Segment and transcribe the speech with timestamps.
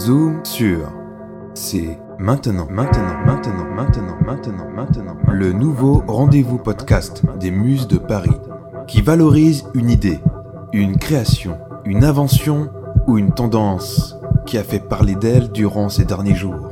[0.00, 0.90] Zoom sur.
[1.52, 5.16] C'est maintenant, maintenant, maintenant, maintenant, maintenant, maintenant.
[5.30, 8.40] Le nouveau rendez-vous podcast des Muses de Paris
[8.86, 10.18] qui valorise une idée,
[10.72, 12.70] une création, une invention
[13.06, 16.69] ou une tendance qui a fait parler d'elle durant ces derniers jours.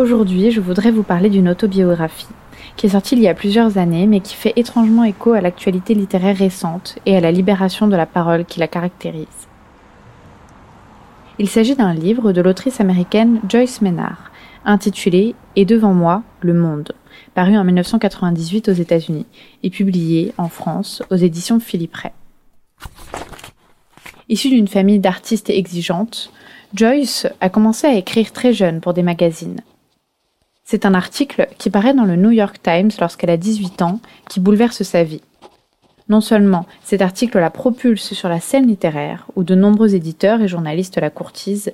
[0.00, 2.26] Aujourd'hui, je voudrais vous parler d'une autobiographie
[2.78, 5.92] qui est sortie il y a plusieurs années mais qui fait étrangement écho à l'actualité
[5.92, 9.26] littéraire récente et à la libération de la parole qui la caractérise.
[11.38, 14.30] Il s'agit d'un livre de l'autrice américaine Joyce Maynard,
[14.64, 16.92] intitulé Et devant moi, le monde,
[17.34, 19.26] paru en 1998 aux États-Unis
[19.62, 22.12] et publié en France aux éditions Philippe Ray.
[24.30, 26.32] Issue d'une famille d'artistes exigeantes,
[26.72, 29.60] Joyce a commencé à écrire très jeune pour des magazines.
[30.70, 34.38] C'est un article qui paraît dans le New York Times lorsqu'elle a 18 ans qui
[34.38, 35.20] bouleverse sa vie.
[36.08, 40.46] Non seulement cet article la propulse sur la scène littéraire, où de nombreux éditeurs et
[40.46, 41.72] journalistes la courtisent,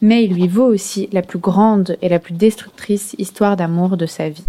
[0.00, 4.06] mais il lui vaut aussi la plus grande et la plus destructrice histoire d'amour de
[4.06, 4.46] sa vie.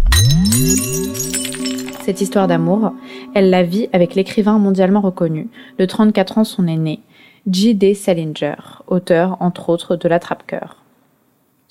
[2.06, 2.94] Cette histoire d'amour,
[3.36, 7.02] elle la vit avec l'écrivain mondialement reconnu, de 34 ans son aîné,
[7.46, 7.94] J.D.
[7.94, 8.56] Salinger,
[8.88, 10.81] auteur entre autres de L'Attrape-Cœur.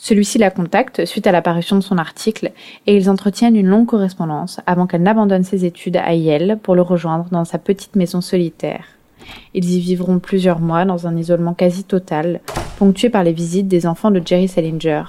[0.02, 2.52] Celui-ci la contacte suite à l'apparition de son article
[2.86, 6.80] et ils entretiennent une longue correspondance avant qu'elle n'abandonne ses études à Yale pour le
[6.80, 8.86] rejoindre dans sa petite maison solitaire.
[9.52, 12.40] Ils y vivront plusieurs mois dans un isolement quasi total,
[12.78, 15.02] ponctué par les visites des enfants de Jerry Salinger,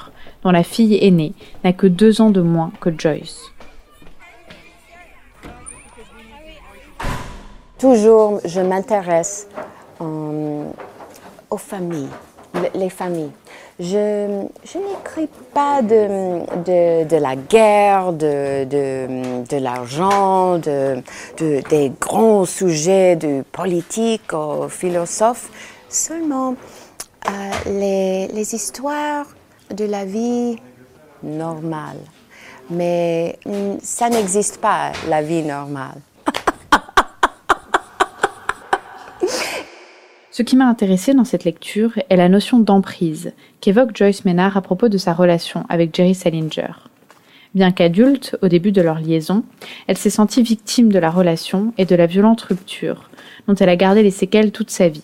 [0.44, 1.32] dont la fille aînée
[1.64, 3.54] n'a que deux ans de moins que Joyce.
[7.80, 9.48] Toujours, je m'intéresse
[10.02, 10.66] euh,
[11.50, 12.10] aux familles,
[12.74, 13.32] les familles.
[13.80, 21.02] Je, je n'écris pas de, de, de, la guerre, de, de l'argent, de,
[21.38, 25.50] des grands sujets de politique ou philosophes,
[25.90, 26.56] seulement
[27.28, 27.32] euh,
[27.66, 29.26] les, les histoires
[29.74, 30.58] de la vie
[31.24, 32.00] normale.
[32.70, 36.00] Mais mm, ça n'existe pas, la vie normale.
[40.42, 44.62] Ce qui m'a intéressé dans cette lecture est la notion d'emprise qu'évoque Joyce Maynard à
[44.64, 46.72] propos de sa relation avec Jerry Salinger.
[47.54, 49.44] Bien qu'adulte, au début de leur liaison,
[49.86, 53.12] elle s'est sentie victime de la relation et de la violente rupture,
[53.48, 55.04] dont elle a gardé les séquelles toute sa vie.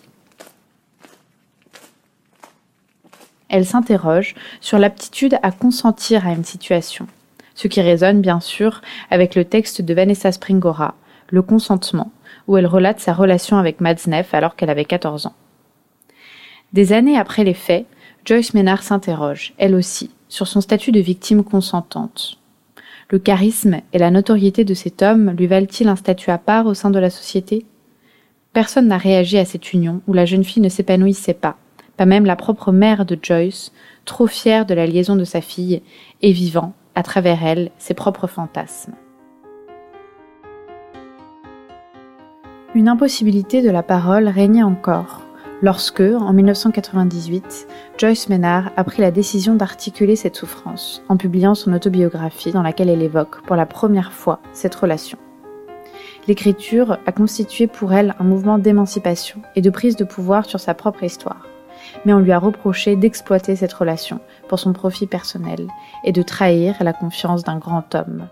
[3.48, 7.06] Elle s'interroge sur l'aptitude à consentir à une situation,
[7.54, 10.96] ce qui résonne bien sûr avec le texte de Vanessa Springora,
[11.28, 12.10] Le consentement,
[12.46, 15.34] où elle relate sa relation avec Madsneff alors qu'elle avait 14 ans.
[16.72, 17.86] Des années après les faits,
[18.24, 22.38] Joyce Ménard s'interroge, elle aussi, sur son statut de victime consentante.
[23.10, 26.74] Le charisme et la notoriété de cet homme lui valent-ils un statut à part au
[26.74, 27.64] sein de la société?
[28.52, 31.56] Personne n'a réagi à cette union où la jeune fille ne s'épanouissait pas,
[31.96, 33.72] pas même la propre mère de Joyce,
[34.04, 35.82] trop fière de la liaison de sa fille
[36.20, 38.94] et vivant, à travers elle, ses propres fantasmes.
[42.74, 45.22] Une impossibilité de la parole régnait encore
[45.62, 51.72] lorsque, en 1998, Joyce Maynard a pris la décision d'articuler cette souffrance en publiant son
[51.72, 55.16] autobiographie dans laquelle elle évoque pour la première fois cette relation.
[56.26, 60.74] L'écriture a constitué pour elle un mouvement d'émancipation et de prise de pouvoir sur sa
[60.74, 61.46] propre histoire,
[62.04, 65.68] mais on lui a reproché d'exploiter cette relation pour son profit personnel
[66.04, 68.28] et de trahir la confiance d'un grand homme.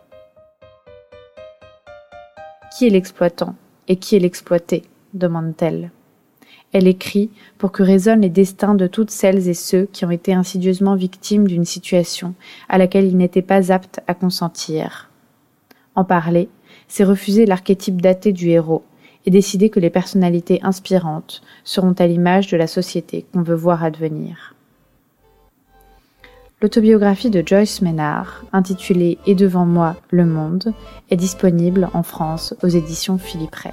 [2.76, 3.54] Qui est l'exploitant?
[3.88, 4.82] Et qui est l'exploité
[5.14, 5.91] demande-t-elle.
[6.72, 10.34] Elle écrit pour que résonnent les destins de toutes celles et ceux qui ont été
[10.34, 12.34] insidieusement victimes d'une situation
[12.69, 15.08] à laquelle ils n'étaient pas aptes à consentir.
[15.94, 16.48] En parler,
[16.88, 18.82] c'est refuser l'archétype daté du héros
[19.24, 23.82] et décider que les personnalités inspirantes seront à l'image de la société qu'on veut voir
[23.82, 24.55] advenir.
[26.66, 30.74] L'autobiographie de Joyce Maynard, intitulée Et devant moi, le monde,
[31.10, 33.72] est disponible en France aux éditions Philippe Ray.